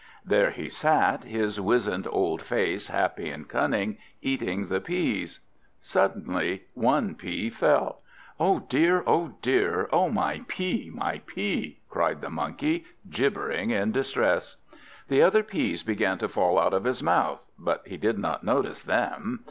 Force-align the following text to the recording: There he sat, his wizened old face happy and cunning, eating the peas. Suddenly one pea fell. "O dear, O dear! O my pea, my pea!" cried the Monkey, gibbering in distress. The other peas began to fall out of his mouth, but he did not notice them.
There 0.25 0.49
he 0.49 0.67
sat, 0.67 1.25
his 1.25 1.61
wizened 1.61 2.07
old 2.09 2.41
face 2.41 2.87
happy 2.87 3.29
and 3.29 3.47
cunning, 3.47 3.99
eating 4.19 4.65
the 4.65 4.81
peas. 4.81 5.41
Suddenly 5.79 6.63
one 6.73 7.13
pea 7.13 7.51
fell. 7.51 8.01
"O 8.39 8.61
dear, 8.61 9.03
O 9.05 9.35
dear! 9.43 9.87
O 9.91 10.09
my 10.09 10.41
pea, 10.47 10.89
my 10.91 11.21
pea!" 11.27 11.81
cried 11.87 12.19
the 12.21 12.31
Monkey, 12.31 12.83
gibbering 13.11 13.69
in 13.69 13.91
distress. 13.91 14.55
The 15.07 15.21
other 15.21 15.43
peas 15.43 15.83
began 15.83 16.17
to 16.17 16.27
fall 16.27 16.57
out 16.57 16.73
of 16.73 16.85
his 16.85 17.03
mouth, 17.03 17.45
but 17.59 17.83
he 17.87 17.97
did 17.97 18.17
not 18.17 18.43
notice 18.43 18.81
them. 18.81 19.39